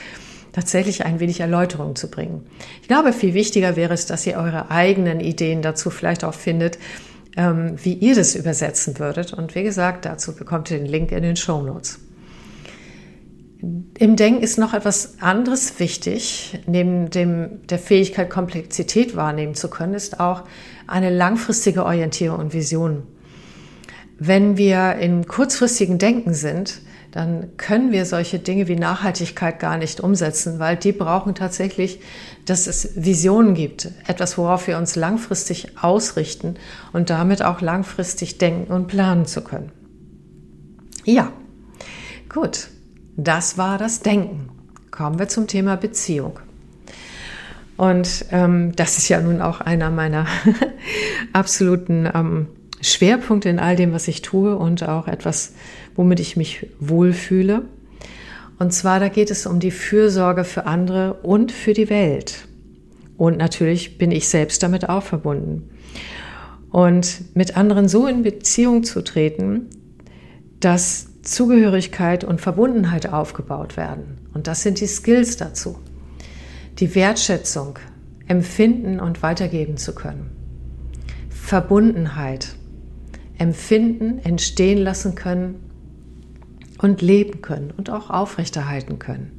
tatsächlich 0.58 1.06
ein 1.06 1.20
wenig 1.20 1.40
Erläuterung 1.40 1.96
zu 1.96 2.10
bringen. 2.10 2.42
Ich 2.82 2.88
glaube, 2.88 3.14
viel 3.14 3.36
wichtiger 3.36 3.76
wäre 3.76 3.94
es, 3.94 4.08
dass 4.08 4.26
ihr 4.26 4.38
eure 4.38 4.72
eigenen 4.72 5.20
Ideen 5.20 5.62
dazu 5.62 5.92
vielleicht 5.92 6.24
auch 6.24 6.34
findet, 6.34 6.80
ähm, 7.38 7.76
wie 7.84 7.94
ihr 7.94 8.16
das 8.16 8.34
übersetzen 8.34 8.98
würdet. 8.98 9.34
Und 9.34 9.54
wie 9.54 9.62
gesagt, 9.62 10.06
dazu 10.06 10.36
bekommt 10.36 10.72
ihr 10.72 10.80
den 10.80 10.88
Link 10.88 11.12
in 11.12 11.22
den 11.22 11.36
Show 11.36 11.62
Notes. 11.62 12.00
Im 14.00 14.16
Denken 14.16 14.42
ist 14.42 14.58
noch 14.58 14.74
etwas 14.74 15.22
anderes 15.22 15.80
wichtig. 15.80 16.60
Neben 16.66 17.12
dem, 17.12 17.68
der 17.68 17.78
Fähigkeit, 17.78 18.32
Komplexität 18.32 19.16
wahrnehmen 19.16 19.54
zu 19.54 19.70
können, 19.70 19.94
ist 19.94 20.20
auch 20.20 20.44
eine 20.88 21.12
langfristige 21.12 21.86
Orientierung 21.86 22.40
und 22.40 22.54
Vision. 22.56 23.04
Wenn 24.18 24.58
wir 24.58 24.96
im 24.96 25.28
kurzfristigen 25.28 26.00
Denken 26.00 26.34
sind, 26.34 26.82
dann 27.18 27.58
können 27.58 27.92
wir 27.92 28.06
solche 28.06 28.38
Dinge 28.38 28.68
wie 28.68 28.76
Nachhaltigkeit 28.76 29.60
gar 29.60 29.80
nicht 29.80 30.02
umsetzen, 30.02 30.60
weil 30.60 30.78
die 30.78 30.92
brauchen 30.92 31.34
tatsächlich, 31.34 32.00
dass 32.46 32.68
es 32.68 32.92
Visionen 32.96 33.56
gibt, 33.56 33.90
etwas, 34.06 34.38
worauf 34.38 34.68
wir 34.68 34.78
uns 34.78 34.96
langfristig 34.96 35.80
ausrichten 35.82 36.58
und 36.94 37.10
damit 37.10 37.42
auch 37.42 37.60
langfristig 37.60 38.38
denken 38.38 38.72
und 38.72 38.86
planen 38.86 39.26
zu 39.26 39.44
können. 39.44 39.72
Ja, 41.06 41.32
gut, 42.32 42.68
das 43.16 43.58
war 43.58 43.80
das 43.80 44.02
Denken. 44.02 44.50
Kommen 44.92 45.18
wir 45.18 45.28
zum 45.28 45.48
Thema 45.48 45.76
Beziehung. 45.76 46.40
Und 47.78 48.26
ähm, 48.32 48.76
das 48.76 49.00
ist 49.00 49.10
ja 49.10 49.20
nun 49.22 49.42
auch 49.42 49.60
einer 49.60 49.90
meiner 49.90 50.28
absoluten 51.34 52.08
ähm, 52.14 52.48
Schwerpunkte 52.82 53.50
in 53.50 53.58
all 53.58 53.76
dem, 53.76 53.92
was 53.92 54.08
ich 54.08 54.22
tue 54.22 54.56
und 54.56 54.88
auch 54.88 55.08
etwas, 55.08 55.54
womit 55.98 56.22
ich 56.22 56.38
mich 56.38 56.68
wohlfühle. 56.80 57.64
Und 58.60 58.72
zwar, 58.72 59.00
da 59.00 59.10
geht 59.10 59.30
es 59.30 59.46
um 59.46 59.60
die 59.60 59.72
Fürsorge 59.72 60.44
für 60.44 60.66
andere 60.66 61.16
und 61.16 61.52
für 61.52 61.74
die 61.74 61.90
Welt. 61.90 62.48
Und 63.18 63.38
natürlich 63.38 63.98
bin 63.98 64.12
ich 64.12 64.30
selbst 64.30 64.64
damit 64.64 64.88
auch 64.90 65.04
verbunden. 65.04 65.70
Und 66.72 67.36
mit 67.36 67.58
anderen 67.58 67.88
so 67.88 68.08
in 68.08 68.24
Beziehung 68.24 68.84
zu 68.84 69.04
treten, 69.04 69.68
dass 70.60 71.08
Zugehörigkeit 71.24 72.24
und 72.24 72.40
Verbundenheit 72.40 73.12
aufgebaut 73.12 73.76
werden. 73.76 74.20
Und 74.34 74.48
das 74.48 74.62
sind 74.62 74.80
die 74.80 74.88
Skills 74.88 75.38
dazu. 75.38 75.78
Die 76.80 76.94
Wertschätzung, 76.96 77.80
empfinden 78.28 79.00
und 79.00 79.24
weitergeben 79.24 79.78
zu 79.78 79.96
können. 79.96 80.30
Verbundenheit, 81.30 82.56
empfinden, 83.38 84.20
entstehen 84.24 84.78
lassen 84.78 85.16
können 85.16 85.67
und 86.78 87.02
leben 87.02 87.42
können 87.42 87.72
und 87.76 87.90
auch 87.90 88.10
aufrechterhalten 88.10 89.00
können. 89.00 89.32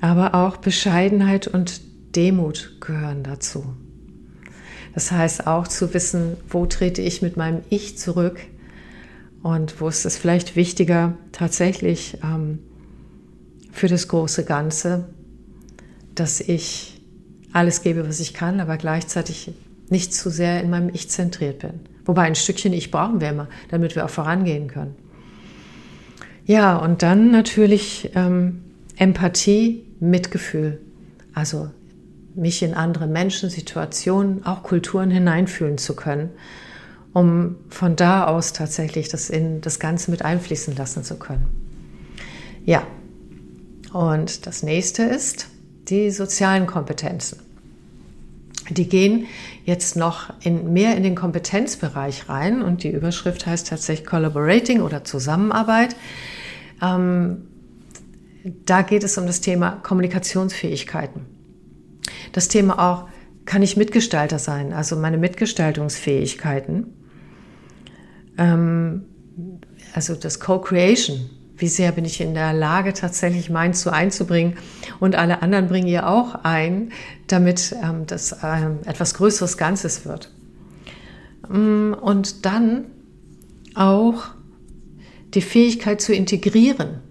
Aber 0.00 0.34
auch 0.34 0.56
Bescheidenheit 0.58 1.48
und 1.48 1.80
Demut 2.14 2.76
gehören 2.80 3.22
dazu. 3.22 3.64
Das 4.94 5.12
heißt 5.12 5.46
auch 5.46 5.68
zu 5.68 5.92
wissen, 5.94 6.36
wo 6.48 6.66
trete 6.66 7.02
ich 7.02 7.22
mit 7.22 7.36
meinem 7.36 7.62
Ich 7.70 7.98
zurück 7.98 8.40
und 9.42 9.80
wo 9.80 9.88
ist 9.88 10.04
es 10.04 10.16
vielleicht 10.16 10.56
wichtiger, 10.56 11.16
tatsächlich 11.32 12.18
ähm, 12.24 12.58
für 13.70 13.88
das 13.88 14.08
große 14.08 14.44
Ganze, 14.44 15.08
dass 16.14 16.40
ich 16.40 17.00
alles 17.52 17.82
gebe, 17.82 18.06
was 18.08 18.20
ich 18.20 18.34
kann, 18.34 18.60
aber 18.60 18.76
gleichzeitig 18.76 19.52
nicht 19.88 20.12
zu 20.12 20.30
sehr 20.30 20.62
in 20.62 20.70
meinem 20.70 20.90
Ich 20.92 21.08
zentriert 21.08 21.60
bin. 21.60 21.80
Wobei 22.04 22.22
ein 22.22 22.34
Stückchen 22.34 22.72
Ich 22.72 22.90
brauchen 22.90 23.20
wir 23.20 23.30
immer, 23.30 23.48
damit 23.70 23.94
wir 23.94 24.04
auch 24.04 24.10
vorangehen 24.10 24.68
können. 24.68 24.96
Ja, 26.48 26.78
und 26.78 27.02
dann 27.02 27.30
natürlich 27.30 28.10
ähm, 28.14 28.64
Empathie, 28.96 29.84
Mitgefühl. 30.00 30.80
Also 31.34 31.68
mich 32.34 32.62
in 32.62 32.72
andere 32.72 33.06
Menschen, 33.06 33.50
Situationen, 33.50 34.46
auch 34.46 34.62
Kulturen 34.62 35.10
hineinfühlen 35.10 35.76
zu 35.76 35.94
können, 35.94 36.30
um 37.12 37.56
von 37.68 37.96
da 37.96 38.26
aus 38.26 38.54
tatsächlich 38.54 39.10
das 39.10 39.28
in 39.28 39.60
das 39.60 39.78
Ganze 39.78 40.10
mit 40.10 40.24
einfließen 40.24 40.74
lassen 40.74 41.04
zu 41.04 41.18
können. 41.18 41.48
Ja, 42.64 42.82
und 43.92 44.46
das 44.46 44.62
nächste 44.62 45.02
ist 45.02 45.48
die 45.90 46.10
sozialen 46.10 46.66
Kompetenzen. 46.66 47.40
Die 48.70 48.88
gehen 48.88 49.26
jetzt 49.66 49.96
noch 49.96 50.32
in, 50.40 50.72
mehr 50.72 50.96
in 50.96 51.02
den 51.02 51.14
Kompetenzbereich 51.14 52.30
rein 52.30 52.62
und 52.62 52.84
die 52.84 52.90
Überschrift 52.90 53.46
heißt 53.46 53.68
tatsächlich 53.68 54.06
Collaborating 54.06 54.80
oder 54.80 55.04
Zusammenarbeit. 55.04 55.94
Ähm, 56.82 57.48
da 58.64 58.82
geht 58.82 59.04
es 59.04 59.18
um 59.18 59.26
das 59.26 59.40
Thema 59.40 59.72
Kommunikationsfähigkeiten. 59.82 61.26
Das 62.32 62.48
Thema 62.48 62.78
auch, 62.78 63.08
kann 63.44 63.62
ich 63.62 63.78
Mitgestalter 63.78 64.38
sein, 64.38 64.74
also 64.74 64.96
meine 64.96 65.16
Mitgestaltungsfähigkeiten. 65.16 66.92
Ähm, 68.36 69.06
also 69.94 70.14
das 70.14 70.38
Co-Creation, 70.38 71.30
wie 71.56 71.68
sehr 71.68 71.92
bin 71.92 72.04
ich 72.04 72.20
in 72.20 72.34
der 72.34 72.52
Lage, 72.52 72.92
tatsächlich 72.92 73.48
meins 73.48 73.80
so 73.80 73.90
einzubringen 73.90 74.58
und 75.00 75.16
alle 75.16 75.40
anderen 75.40 75.68
bringen 75.68 75.88
ihr 75.88 76.08
auch 76.08 76.44
ein, 76.44 76.92
damit 77.26 77.74
ähm, 77.82 78.06
das 78.06 78.36
ähm, 78.42 78.80
etwas 78.84 79.14
Größeres 79.14 79.56
Ganzes 79.56 80.04
wird. 80.04 80.30
Mm, 81.48 81.94
und 81.94 82.44
dann 82.44 82.84
auch 83.74 84.24
die 85.34 85.42
Fähigkeit 85.42 86.00
zu 86.00 86.14
integrieren, 86.14 87.02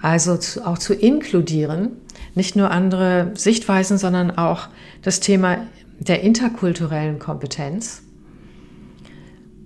also 0.00 0.38
auch 0.64 0.78
zu 0.78 0.94
inkludieren, 0.94 1.92
nicht 2.34 2.56
nur 2.56 2.70
andere 2.70 3.32
Sichtweisen, 3.34 3.98
sondern 3.98 4.30
auch 4.30 4.68
das 5.02 5.20
Thema 5.20 5.66
der 5.98 6.22
interkulturellen 6.22 7.18
Kompetenz. 7.18 8.02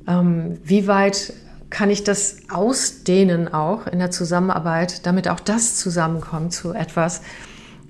Ähm, 0.06 0.58
wie 0.62 0.86
weit 0.86 1.32
kann 1.70 1.90
ich 1.90 2.04
das 2.04 2.38
ausdehnen 2.48 3.52
auch 3.52 3.86
in 3.86 3.98
der 3.98 4.10
Zusammenarbeit, 4.10 5.06
damit 5.06 5.28
auch 5.28 5.40
das 5.40 5.76
zusammenkommt 5.76 6.52
zu 6.52 6.72
etwas, 6.72 7.22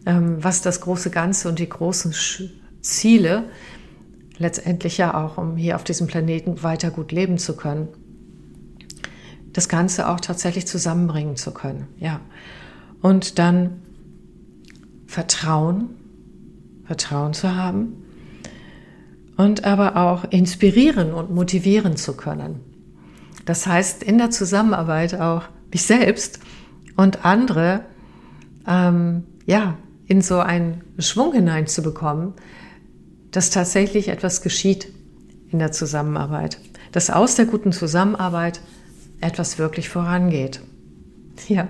ähm, 0.06 0.42
was 0.42 0.62
das 0.62 0.80
große 0.80 1.10
Ganze 1.10 1.48
und 1.48 1.58
die 1.58 1.68
großen 1.68 2.14
Ziele 2.80 3.44
letztendlich 4.38 4.98
ja 4.98 5.14
auch, 5.14 5.38
um 5.38 5.56
hier 5.56 5.76
auf 5.76 5.84
diesem 5.84 6.06
Planeten 6.06 6.62
weiter 6.62 6.90
gut 6.90 7.12
leben 7.12 7.38
zu 7.38 7.56
können, 7.56 7.88
das 9.56 9.70
Ganze 9.70 10.08
auch 10.08 10.20
tatsächlich 10.20 10.66
zusammenbringen 10.66 11.36
zu 11.36 11.50
können. 11.50 11.88
Ja. 11.98 12.20
Und 13.00 13.38
dann 13.38 13.80
Vertrauen, 15.06 15.88
Vertrauen 16.84 17.32
zu 17.32 17.56
haben 17.56 18.04
und 19.38 19.64
aber 19.64 19.96
auch 19.96 20.24
inspirieren 20.30 21.14
und 21.14 21.34
motivieren 21.34 21.96
zu 21.96 22.16
können. 22.16 22.60
Das 23.46 23.66
heißt, 23.66 24.02
in 24.02 24.18
der 24.18 24.30
Zusammenarbeit 24.30 25.18
auch 25.18 25.44
mich 25.72 25.84
selbst 25.84 26.40
und 26.96 27.24
andere, 27.24 27.80
ähm, 28.66 29.24
ja, 29.46 29.78
in 30.06 30.20
so 30.20 30.38
einen 30.38 30.82
Schwung 30.98 31.32
hineinzubekommen, 31.32 32.34
dass 33.30 33.48
tatsächlich 33.48 34.08
etwas 34.08 34.42
geschieht 34.42 34.92
in 35.50 35.60
der 35.60 35.72
Zusammenarbeit, 35.72 36.58
dass 36.92 37.08
aus 37.08 37.36
der 37.36 37.46
guten 37.46 37.72
Zusammenarbeit 37.72 38.60
etwas 39.20 39.58
wirklich 39.58 39.88
vorangeht. 39.88 40.60
Ja. 41.48 41.68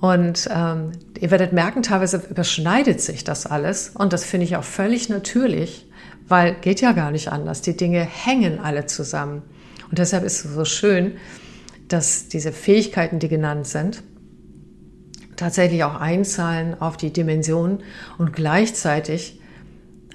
Und 0.00 0.50
ähm, 0.52 0.90
ihr 1.18 1.30
werdet 1.30 1.52
merken, 1.52 1.82
teilweise 1.82 2.20
überschneidet 2.28 3.00
sich 3.00 3.22
das 3.22 3.46
alles. 3.46 3.90
Und 3.94 4.12
das 4.12 4.24
finde 4.24 4.44
ich 4.44 4.56
auch 4.56 4.64
völlig 4.64 5.08
natürlich, 5.08 5.86
weil 6.26 6.56
geht 6.56 6.80
ja 6.80 6.92
gar 6.92 7.12
nicht 7.12 7.30
anders. 7.30 7.62
Die 7.62 7.76
Dinge 7.76 8.00
hängen 8.00 8.58
alle 8.58 8.86
zusammen. 8.86 9.42
Und 9.88 9.98
deshalb 9.98 10.24
ist 10.24 10.44
es 10.44 10.52
so 10.52 10.64
schön, 10.64 11.12
dass 11.88 12.28
diese 12.28 12.52
Fähigkeiten, 12.52 13.18
die 13.18 13.28
genannt 13.28 13.66
sind, 13.66 14.02
tatsächlich 15.36 15.84
auch 15.84 15.94
einzahlen 15.94 16.80
auf 16.80 16.96
die 16.96 17.12
Dimension 17.12 17.82
und 18.18 18.32
gleichzeitig 18.32 19.40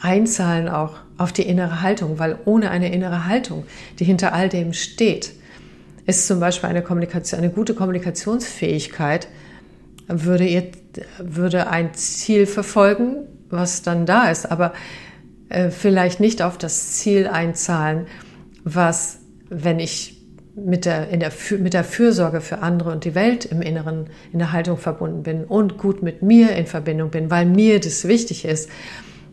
einzahlen 0.01 0.69
auch 0.69 0.97
auf 1.17 1.33
die 1.33 1.43
innere 1.43 1.81
Haltung, 1.81 2.19
weil 2.19 2.37
ohne 2.45 2.69
eine 2.71 2.93
innere 2.93 3.25
Haltung, 3.25 3.65
die 3.99 4.05
hinter 4.05 4.33
all 4.33 4.49
dem 4.49 4.73
steht, 4.73 5.33
ist 6.09 6.27
zum 6.27 6.39
Beispiel 6.39 6.69
eine, 6.69 6.81
Kommunikation, 6.81 7.39
eine 7.39 7.51
gute 7.51 7.73
Kommunikationsfähigkeit, 7.73 9.27
würde, 10.07 10.45
ihr, 10.45 10.63
würde 11.19 11.69
ein 11.69 11.93
Ziel 11.93 12.47
verfolgen, 12.47 13.27
was 13.49 13.83
dann 13.83 14.05
da 14.05 14.29
ist, 14.29 14.51
aber 14.51 14.73
äh, 15.49 15.69
vielleicht 15.69 16.19
nicht 16.19 16.41
auf 16.41 16.57
das 16.57 16.93
Ziel 16.93 17.27
einzahlen, 17.27 18.07
was 18.63 19.19
wenn 19.49 19.79
ich 19.79 20.19
mit 20.55 20.85
der, 20.85 21.09
in 21.09 21.19
der, 21.19 21.31
mit 21.59 21.73
der 21.73 21.83
Fürsorge 21.83 22.41
für 22.41 22.59
andere 22.59 22.91
und 22.91 23.05
die 23.05 23.15
Welt 23.15 23.45
im 23.45 23.61
Inneren 23.61 24.09
in 24.33 24.39
der 24.39 24.51
Haltung 24.51 24.77
verbunden 24.77 25.23
bin 25.23 25.45
und 25.45 25.77
gut 25.77 26.03
mit 26.03 26.21
mir 26.21 26.55
in 26.55 26.65
Verbindung 26.65 27.11
bin, 27.11 27.31
weil 27.31 27.45
mir 27.45 27.79
das 27.79 28.07
wichtig 28.07 28.45
ist, 28.45 28.69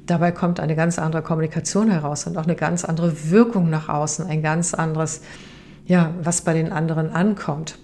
dabei 0.06 0.30
kommt 0.30 0.61
eine 0.61 0.76
ganz 0.76 0.99
andere 0.99 1.23
Kommunikation 1.23 1.90
heraus 1.90 2.26
und 2.26 2.37
auch 2.37 2.45
eine 2.45 2.54
ganz 2.54 2.85
andere 2.85 3.30
Wirkung 3.30 3.71
nach 3.71 3.88
außen, 3.88 4.26
ein 4.26 4.42
ganz 4.42 4.73
anderes, 4.75 5.23
ja, 5.87 6.14
was 6.23 6.43
bei 6.43 6.52
den 6.52 6.73
anderen 6.73 7.11
ankommt. 7.11 7.78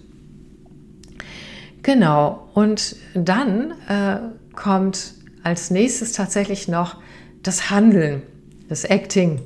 Genau, 1.81 2.47
und 2.53 2.95
dann 3.13 3.73
äh, 3.87 4.19
kommt 4.55 5.15
als 5.43 5.69
nächstes 5.69 6.13
tatsächlich 6.13 6.67
noch 6.67 6.97
das 7.41 7.69
Handeln, 7.69 8.21
das 8.69 8.85
Acting 8.85 9.41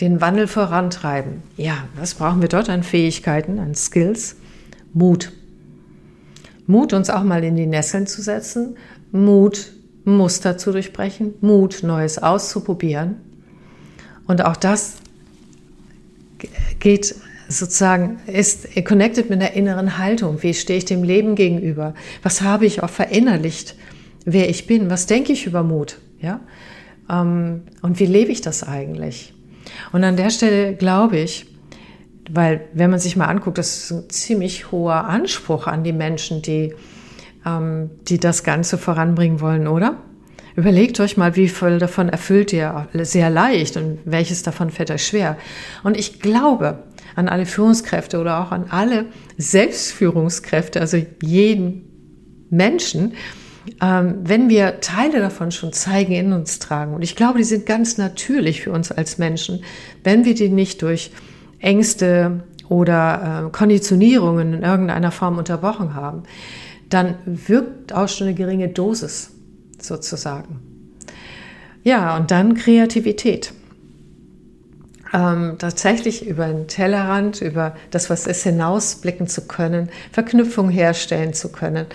den 0.00 0.20
Wandel 0.20 0.46
vorantreiben. 0.46 1.42
Ja, 1.56 1.88
was 1.96 2.14
brauchen 2.14 2.40
wir 2.40 2.48
dort 2.48 2.68
an 2.68 2.82
Fähigkeiten, 2.82 3.58
an 3.58 3.74
Skills? 3.74 4.36
Mut. 4.92 5.32
Mut, 6.66 6.92
uns 6.92 7.10
auch 7.10 7.24
mal 7.24 7.42
in 7.44 7.56
die 7.56 7.66
Nesseln 7.66 8.06
zu 8.06 8.22
setzen. 8.22 8.76
Mut, 9.10 9.72
Muster 10.04 10.58
zu 10.58 10.72
durchbrechen. 10.72 11.34
Mut, 11.40 11.82
Neues 11.82 12.18
auszuprobieren. 12.18 13.16
Und 14.26 14.44
auch 14.44 14.56
das 14.56 14.96
geht 16.78 17.14
sozusagen, 17.58 18.18
ist 18.26 18.68
connected 18.84 19.30
mit 19.30 19.40
der 19.40 19.54
inneren 19.54 19.98
Haltung. 19.98 20.42
Wie 20.42 20.54
stehe 20.54 20.78
ich 20.78 20.84
dem 20.84 21.02
Leben 21.02 21.34
gegenüber? 21.34 21.94
Was 22.22 22.42
habe 22.42 22.66
ich 22.66 22.82
auch 22.82 22.90
verinnerlicht, 22.90 23.76
wer 24.24 24.48
ich 24.48 24.66
bin? 24.66 24.90
Was 24.90 25.06
denke 25.06 25.32
ich 25.32 25.46
über 25.46 25.62
Mut? 25.62 25.98
Ja? 26.20 26.40
Ähm, 27.10 27.62
und 27.82 28.00
wie 28.00 28.06
lebe 28.06 28.32
ich 28.32 28.40
das 28.40 28.62
eigentlich? 28.62 29.34
Und 29.92 30.04
an 30.04 30.16
der 30.16 30.30
Stelle 30.30 30.74
glaube 30.74 31.18
ich, 31.18 31.46
weil 32.30 32.62
wenn 32.72 32.90
man 32.90 33.00
sich 33.00 33.16
mal 33.16 33.26
anguckt, 33.26 33.58
das 33.58 33.76
ist 33.76 33.90
ein 33.90 34.10
ziemlich 34.10 34.70
hoher 34.70 35.04
Anspruch 35.04 35.66
an 35.66 35.84
die 35.84 35.92
Menschen, 35.92 36.42
die, 36.42 36.74
ähm, 37.44 37.90
die 38.08 38.18
das 38.18 38.44
Ganze 38.44 38.78
voranbringen 38.78 39.40
wollen, 39.40 39.66
oder? 39.66 39.98
Überlegt 40.54 41.00
euch 41.00 41.16
mal, 41.16 41.34
wie 41.36 41.48
viel 41.48 41.78
davon 41.78 42.10
erfüllt 42.10 42.52
ihr 42.52 42.88
sehr 42.92 43.30
leicht 43.30 43.76
und 43.76 44.00
welches 44.04 44.42
davon 44.42 44.70
fällt 44.70 44.90
euch 44.90 45.06
schwer. 45.06 45.38
Und 45.82 45.96
ich 45.96 46.20
glaube 46.20 46.82
an 47.14 47.28
alle 47.28 47.46
Führungskräfte 47.46 48.18
oder 48.20 48.40
auch 48.40 48.52
an 48.52 48.66
alle 48.70 49.06
Selbstführungskräfte, 49.38 50.80
also 50.80 50.98
jeden 51.22 52.46
Menschen, 52.50 53.14
ähm, 53.80 54.16
wenn 54.24 54.48
wir 54.48 54.80
Teile 54.80 55.20
davon 55.20 55.50
schon 55.52 55.72
zeigen, 55.72 56.12
in 56.12 56.32
uns 56.32 56.58
tragen, 56.58 56.94
und 56.94 57.02
ich 57.02 57.16
glaube, 57.16 57.38
die 57.38 57.44
sind 57.44 57.66
ganz 57.66 57.98
natürlich 57.98 58.62
für 58.62 58.72
uns 58.72 58.90
als 58.90 59.18
Menschen, 59.18 59.64
wenn 60.04 60.24
wir 60.24 60.34
die 60.34 60.48
nicht 60.48 60.82
durch 60.82 61.12
Ängste 61.58 62.42
oder 62.68 63.46
äh, 63.46 63.50
Konditionierungen 63.50 64.54
in 64.54 64.62
irgendeiner 64.62 65.10
Form 65.10 65.38
unterbrochen 65.38 65.94
haben, 65.94 66.24
dann 66.88 67.14
wirkt 67.24 67.92
auch 67.92 68.08
schon 68.08 68.26
eine 68.26 68.36
geringe 68.36 68.68
Dosis 68.68 69.30
sozusagen. 69.80 70.60
Ja, 71.84 72.16
und 72.16 72.30
dann 72.30 72.54
Kreativität. 72.54 73.52
Ähm, 75.12 75.56
tatsächlich 75.58 76.26
über 76.26 76.46
den 76.46 76.68
Tellerrand, 76.68 77.42
über 77.42 77.76
das, 77.90 78.08
was 78.08 78.26
ist, 78.26 78.44
hinausblicken 78.44 79.26
zu 79.26 79.46
können, 79.46 79.90
Verknüpfung 80.10 80.70
herstellen 80.70 81.34
zu 81.34 81.52
können 81.52 81.86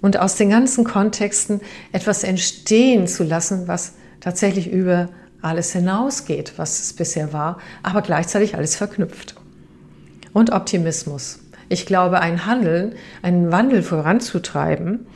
und 0.00 0.18
aus 0.18 0.36
den 0.36 0.50
ganzen 0.50 0.84
Kontexten 0.84 1.60
etwas 1.92 2.24
entstehen 2.24 3.06
zu 3.06 3.24
lassen, 3.24 3.68
was 3.68 3.94
tatsächlich 4.20 4.70
über 4.70 5.08
alles 5.42 5.72
hinausgeht, 5.72 6.54
was 6.56 6.80
es 6.80 6.92
bisher 6.92 7.32
war, 7.32 7.58
aber 7.82 8.02
gleichzeitig 8.02 8.56
alles 8.56 8.76
verknüpft. 8.76 9.34
Und 10.32 10.52
Optimismus. 10.52 11.40
Ich 11.68 11.86
glaube, 11.86 12.20
ein 12.20 12.46
Handeln, 12.46 12.94
einen 13.22 13.50
Wandel 13.52 13.82
voranzutreiben 13.82 15.06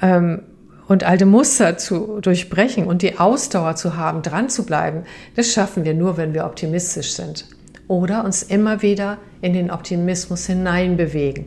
ähm, 0.00 0.42
und 0.88 1.04
alte 1.04 1.26
Muster 1.26 1.78
zu 1.78 2.20
durchbrechen 2.20 2.86
und 2.86 3.02
die 3.02 3.18
Ausdauer 3.18 3.76
zu 3.76 3.96
haben, 3.96 4.22
dran 4.22 4.48
zu 4.48 4.64
bleiben, 4.64 5.04
das 5.36 5.52
schaffen 5.52 5.84
wir 5.84 5.94
nur, 5.94 6.16
wenn 6.16 6.34
wir 6.34 6.44
optimistisch 6.44 7.12
sind. 7.12 7.46
Oder 7.88 8.24
uns 8.24 8.42
immer 8.42 8.82
wieder 8.82 9.18
in 9.40 9.52
den 9.52 9.70
Optimismus 9.70 10.46
hineinbewegen 10.46 11.46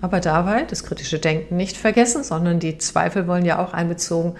aber 0.00 0.20
dabei 0.20 0.62
das 0.62 0.84
kritische 0.84 1.18
Denken 1.18 1.56
nicht 1.56 1.76
vergessen, 1.76 2.22
sondern 2.22 2.60
die 2.60 2.78
Zweifel 2.78 3.26
wollen 3.26 3.44
ja 3.44 3.64
auch 3.64 3.72
einbezogen 3.72 4.34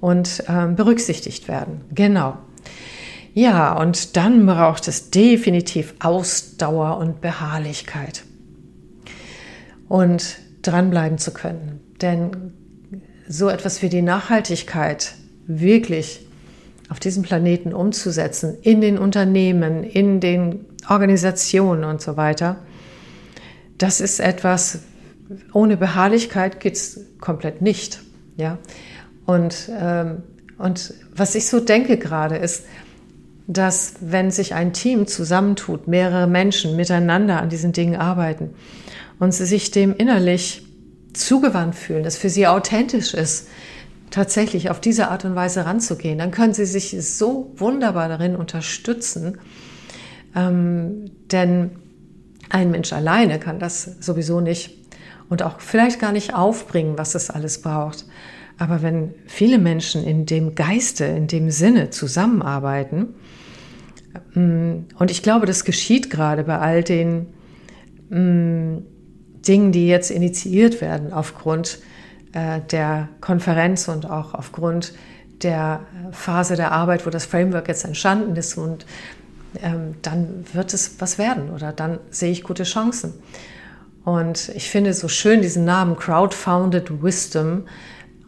und 0.00 0.44
ähm, 0.48 0.76
berücksichtigt 0.76 1.48
werden. 1.48 1.82
Genau. 1.92 2.38
Ja, 3.34 3.76
und 3.78 4.16
dann 4.16 4.46
braucht 4.46 4.88
es 4.88 5.10
definitiv 5.10 5.94
Ausdauer 6.00 6.98
und 6.98 7.20
Beharrlichkeit. 7.20 8.24
Und 9.88 10.38
dranbleiben 10.62 11.18
zu 11.18 11.32
können. 11.32 11.80
Denn 12.00 12.52
so 13.28 13.48
etwas 13.48 13.82
wie 13.82 13.88
die 13.88 14.02
Nachhaltigkeit 14.02 15.14
wirklich 15.46 16.26
auf 16.88 17.00
diesem 17.00 17.22
Planeten 17.22 17.72
umzusetzen, 17.72 18.56
in 18.62 18.80
den 18.80 18.98
Unternehmen, 18.98 19.82
in 19.82 20.20
den 20.20 20.66
Organisationen 20.88 21.84
und 21.84 22.00
so 22.00 22.16
weiter, 22.16 22.56
das 23.78 24.00
ist 24.00 24.20
etwas, 24.20 24.80
ohne 25.52 25.76
Beharrlichkeit 25.76 26.60
geht 26.60 26.74
es 26.74 27.00
komplett 27.20 27.60
nicht. 27.60 28.00
Ja? 28.36 28.58
Und, 29.26 29.70
ähm, 29.78 30.22
und 30.58 30.94
was 31.14 31.34
ich 31.34 31.48
so 31.48 31.60
denke 31.60 31.98
gerade 31.98 32.36
ist, 32.36 32.64
dass 33.48 33.94
wenn 34.00 34.30
sich 34.30 34.54
ein 34.54 34.72
Team 34.72 35.06
zusammentut, 35.06 35.86
mehrere 35.86 36.26
Menschen 36.26 36.76
miteinander 36.76 37.40
an 37.40 37.48
diesen 37.48 37.72
Dingen 37.72 37.96
arbeiten 37.96 38.50
und 39.18 39.32
sie 39.32 39.46
sich 39.46 39.70
dem 39.70 39.94
innerlich 39.94 40.66
zugewandt 41.16 41.74
fühlen, 41.74 42.02
dass 42.02 42.16
für 42.16 42.30
sie 42.30 42.46
authentisch 42.46 43.14
ist, 43.14 43.48
tatsächlich 44.10 44.70
auf 44.70 44.80
diese 44.80 45.08
Art 45.08 45.24
und 45.24 45.34
Weise 45.34 45.66
ranzugehen, 45.66 46.18
dann 46.18 46.30
können 46.30 46.54
sie 46.54 46.64
sich 46.64 46.96
so 47.06 47.52
wunderbar 47.56 48.08
darin 48.08 48.36
unterstützen. 48.36 49.38
Ähm, 50.34 51.10
denn 51.30 51.70
ein 52.50 52.70
Mensch 52.70 52.92
alleine 52.92 53.38
kann 53.38 53.58
das 53.58 53.96
sowieso 54.00 54.40
nicht 54.40 54.76
und 55.28 55.42
auch 55.42 55.60
vielleicht 55.60 55.98
gar 55.98 56.12
nicht 56.12 56.34
aufbringen, 56.34 56.96
was 56.96 57.14
es 57.14 57.30
alles 57.30 57.60
braucht. 57.62 58.04
Aber 58.58 58.82
wenn 58.82 59.14
viele 59.26 59.58
Menschen 59.58 60.04
in 60.04 60.24
dem 60.24 60.54
Geiste, 60.54 61.04
in 61.04 61.26
dem 61.26 61.50
Sinne 61.50 61.90
zusammenarbeiten, 61.90 63.14
mm, 64.34 64.86
und 64.98 65.10
ich 65.10 65.22
glaube, 65.22 65.46
das 65.46 65.64
geschieht 65.64 66.10
gerade 66.10 66.44
bei 66.44 66.58
all 66.58 66.82
den 66.82 67.26
mm, 68.08 68.78
Dingen, 69.48 69.72
die 69.72 69.86
jetzt 69.86 70.10
initiiert 70.10 70.80
werden 70.80 71.12
aufgrund 71.12 71.78
äh, 72.32 72.60
der 72.70 73.08
Konferenz 73.20 73.88
und 73.88 74.08
auch 74.08 74.34
aufgrund 74.34 74.94
der 75.42 75.80
Phase 76.12 76.56
der 76.56 76.72
Arbeit, 76.72 77.06
wo 77.06 77.10
das 77.10 77.26
Framework 77.26 77.68
jetzt 77.68 77.84
entstanden 77.84 78.36
ist 78.36 78.56
und 78.56 78.86
ähm, 79.62 79.94
dann 80.02 80.44
wird 80.52 80.72
es 80.74 81.00
was 81.00 81.18
werden 81.18 81.50
oder 81.50 81.72
dann 81.72 81.98
sehe 82.10 82.30
ich 82.30 82.42
gute 82.42 82.64
Chancen. 82.64 83.14
Und 84.04 84.50
ich 84.50 84.70
finde 84.70 84.94
so 84.94 85.08
schön 85.08 85.42
diesen 85.42 85.64
Namen 85.64 85.96
Crowdfounded 85.96 87.02
Wisdom 87.02 87.64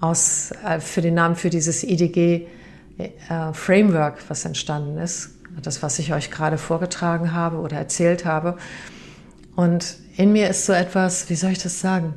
aus, 0.00 0.50
äh, 0.64 0.80
für 0.80 1.00
den 1.00 1.14
Namen 1.14 1.36
für 1.36 1.50
dieses 1.50 1.84
IDG 1.84 2.46
äh, 2.98 3.52
Framework, 3.52 4.18
was 4.28 4.44
entstanden 4.44 4.98
ist. 4.98 5.30
Das, 5.62 5.82
was 5.82 5.98
ich 5.98 6.12
euch 6.12 6.30
gerade 6.30 6.58
vorgetragen 6.58 7.32
habe 7.32 7.58
oder 7.58 7.76
erzählt 7.76 8.24
habe. 8.24 8.58
Und 9.56 9.96
in 10.18 10.32
mir 10.32 10.50
ist 10.50 10.66
so 10.66 10.72
etwas, 10.72 11.30
wie 11.30 11.36
soll 11.36 11.52
ich 11.52 11.62
das 11.62 11.80
sagen? 11.80 12.12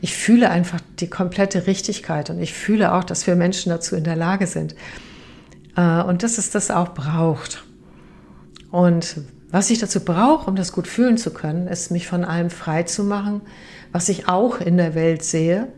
Ich 0.00 0.16
fühle 0.16 0.48
einfach 0.48 0.80
die 0.98 1.10
komplette 1.10 1.66
Richtigkeit 1.66 2.30
und 2.30 2.40
ich 2.40 2.54
fühle 2.54 2.94
auch, 2.94 3.04
dass 3.04 3.26
wir 3.26 3.36
Menschen 3.36 3.68
dazu 3.68 3.96
in 3.96 4.04
der 4.04 4.16
Lage 4.16 4.46
sind. 4.46 4.74
Äh, 5.76 6.02
und 6.04 6.22
dass 6.22 6.38
es 6.38 6.50
das 6.50 6.70
auch 6.70 6.94
braucht. 6.94 7.64
Und 8.70 9.18
was 9.50 9.68
ich 9.68 9.78
dazu 9.78 10.00
brauche, 10.00 10.48
um 10.48 10.56
das 10.56 10.72
gut 10.72 10.88
fühlen 10.88 11.18
zu 11.18 11.30
können, 11.30 11.68
ist, 11.68 11.90
mich 11.90 12.08
von 12.08 12.24
allem 12.24 12.48
frei 12.48 12.84
zu 12.84 13.04
machen, 13.04 13.42
was 13.92 14.08
ich 14.08 14.26
auch 14.26 14.62
in 14.62 14.78
der 14.78 14.94
Welt 14.94 15.22
sehe 15.22 15.68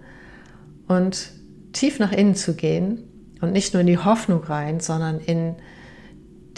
und 0.87 1.33
tief 1.73 1.99
nach 1.99 2.13
innen 2.13 2.37
zu 2.37 2.55
gehen 2.55 3.03
und 3.41 3.51
nicht 3.51 3.75
nur 3.75 3.81
in 3.81 3.89
die 3.89 3.99
Hoffnung 3.99 4.45
rein, 4.45 4.79
sondern 4.79 5.19
in 5.19 5.57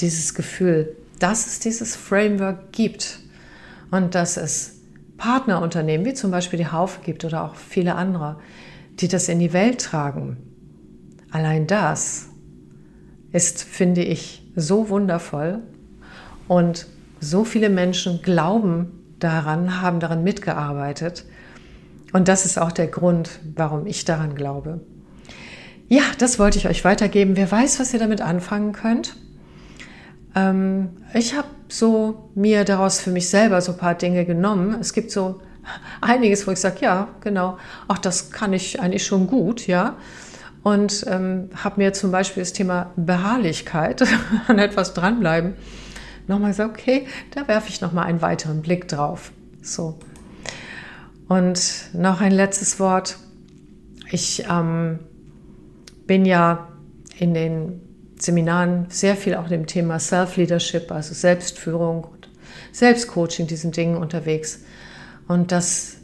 dieses 0.00 0.35
Gefühl, 0.35 0.94
dass 1.18 1.46
es 1.46 1.61
dieses 1.61 1.96
Framework 1.96 2.72
gibt 2.72 3.20
und 3.90 4.14
dass 4.14 4.37
es 4.37 4.81
Partnerunternehmen 5.22 6.04
wie 6.04 6.14
zum 6.14 6.32
Beispiel 6.32 6.58
die 6.58 6.66
Haufe 6.66 7.00
gibt 7.04 7.24
oder 7.24 7.44
auch 7.44 7.54
viele 7.54 7.94
andere, 7.94 8.40
die 8.98 9.06
das 9.06 9.28
in 9.28 9.38
die 9.38 9.52
Welt 9.52 9.80
tragen. 9.80 10.37
Allein 11.30 11.68
das 11.68 12.26
ist, 13.30 13.62
finde 13.62 14.02
ich, 14.02 14.42
so 14.56 14.88
wundervoll 14.88 15.61
und 16.48 16.88
so 17.20 17.44
viele 17.44 17.70
Menschen 17.70 18.20
glauben 18.22 19.14
daran, 19.20 19.80
haben 19.80 20.00
daran 20.00 20.24
mitgearbeitet. 20.24 21.24
Und 22.12 22.26
das 22.26 22.44
ist 22.44 22.58
auch 22.58 22.72
der 22.72 22.88
Grund, 22.88 23.38
warum 23.54 23.87
ich 23.87 24.04
daran 24.04 24.35
glaube. 24.35 24.80
Ja, 25.87 26.02
das 26.18 26.40
wollte 26.40 26.58
ich 26.58 26.66
euch 26.66 26.85
weitergeben. 26.85 27.37
Wer 27.37 27.48
weiß, 27.48 27.78
was 27.78 27.94
ihr 27.94 28.00
damit 28.00 28.22
anfangen 28.22 28.72
könnt. 28.72 29.14
Ähm, 30.34 30.90
ich 31.14 31.36
habe 31.36 31.48
so 31.68 32.30
mir 32.34 32.64
daraus 32.64 33.00
für 33.00 33.10
mich 33.10 33.28
selber 33.28 33.60
so 33.60 33.72
ein 33.72 33.78
paar 33.78 33.94
Dinge 33.94 34.24
genommen. 34.24 34.76
Es 34.80 34.92
gibt 34.92 35.10
so 35.10 35.40
einiges, 36.00 36.46
wo 36.46 36.50
ich 36.50 36.60
sage, 36.60 36.76
ja, 36.80 37.08
genau, 37.20 37.58
ach, 37.88 37.98
das 37.98 38.30
kann 38.30 38.52
ich 38.52 38.80
eigentlich 38.80 39.06
schon 39.06 39.26
gut, 39.26 39.66
ja. 39.66 39.96
Und 40.62 41.04
ähm, 41.08 41.50
habe 41.56 41.80
mir 41.80 41.92
zum 41.92 42.12
Beispiel 42.12 42.42
das 42.42 42.52
Thema 42.52 42.92
Beharrlichkeit 42.96 44.04
an 44.48 44.58
etwas 44.58 44.94
dranbleiben 44.94 45.54
nochmal 46.26 46.50
gesagt, 46.50 46.70
okay, 46.70 47.06
da 47.32 47.46
werfe 47.48 47.68
ich 47.68 47.80
nochmal 47.80 48.06
einen 48.06 48.22
weiteren 48.22 48.62
Blick 48.62 48.88
drauf. 48.88 49.32
So. 49.60 49.98
Und 51.28 51.90
noch 51.94 52.20
ein 52.20 52.32
letztes 52.32 52.78
Wort. 52.78 53.18
Ich 54.10 54.44
ähm, 54.50 54.98
bin 56.06 56.24
ja 56.24 56.68
in 57.18 57.34
den 57.34 57.80
Seminaren 58.22 58.87
sehr 58.88 59.16
viel 59.16 59.35
auch 59.35 59.48
dem 59.48 59.66
Thema 59.66 59.98
Self-Leadership, 59.98 60.90
also 60.92 61.14
Selbstführung 61.14 62.04
und 62.04 62.28
Selbstcoaching, 62.72 63.46
diesen 63.46 63.72
Dingen 63.72 63.96
unterwegs. 63.96 64.61
Und 65.28 65.52
dass 65.52 65.96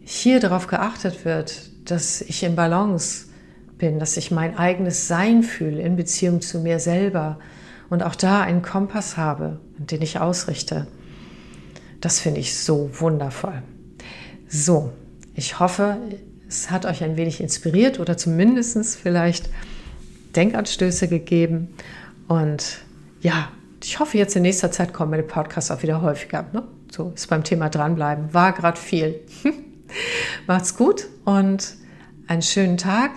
hier 0.00 0.40
darauf 0.40 0.66
geachtet 0.66 1.24
wird, 1.24 1.70
dass 1.84 2.20
ich 2.20 2.42
in 2.42 2.56
Balance 2.56 3.26
bin, 3.78 3.98
dass 3.98 4.16
ich 4.16 4.30
mein 4.30 4.56
eigenes 4.56 5.08
Sein 5.08 5.42
fühle 5.42 5.82
in 5.82 5.96
Beziehung 5.96 6.40
zu 6.40 6.60
mir 6.60 6.78
selber 6.78 7.38
und 7.90 8.02
auch 8.02 8.14
da 8.14 8.40
einen 8.40 8.62
Kompass 8.62 9.16
habe, 9.16 9.60
den 9.78 10.02
ich 10.02 10.18
ausrichte. 10.18 10.86
Das 12.00 12.20
finde 12.20 12.40
ich 12.40 12.56
so 12.56 12.90
wundervoll. 12.92 13.62
So, 14.48 14.92
ich 15.34 15.58
hoffe, 15.58 15.98
es 16.48 16.70
hat 16.70 16.84
euch 16.84 17.02
ein 17.02 17.16
wenig 17.16 17.40
inspiriert 17.40 17.98
oder 18.00 18.16
zumindest 18.16 18.96
vielleicht 18.96 19.48
Denkanstöße 20.34 21.08
gegeben. 21.08 21.74
Und 22.28 22.78
ja, 23.20 23.48
ich 23.82 23.98
hoffe, 23.98 24.18
jetzt 24.18 24.36
in 24.36 24.42
nächster 24.42 24.70
Zeit 24.70 24.92
kommen 24.92 25.10
meine 25.10 25.22
Podcasts 25.22 25.70
auch 25.70 25.82
wieder 25.82 26.02
häufiger. 26.02 26.46
Ne? 26.52 26.62
So 26.90 27.12
ist 27.14 27.28
beim 27.28 27.44
Thema 27.44 27.68
dranbleiben. 27.68 28.32
War 28.32 28.52
gerade 28.52 28.78
viel. 28.78 29.20
Macht's 30.46 30.76
gut 30.76 31.08
und 31.24 31.74
einen 32.26 32.42
schönen 32.42 32.76
Tag. 32.76 33.12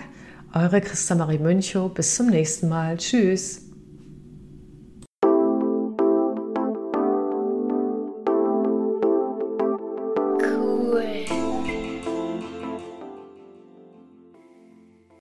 Eure 0.52 0.80
Christa 0.80 1.14
Marie 1.14 1.38
Münchow. 1.38 1.92
Bis 1.92 2.16
zum 2.16 2.28
nächsten 2.28 2.68
Mal. 2.68 2.96
Tschüss. 2.96 3.65